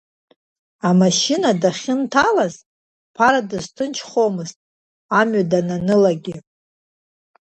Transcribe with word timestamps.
Амашьына 0.89 1.49
дахьынҭалаз, 1.61 2.55
Ԥара 3.15 3.39
дызҭынчхомызт, 3.49 4.57
амҩа 5.19 5.43
дананылагьы. 5.51 6.35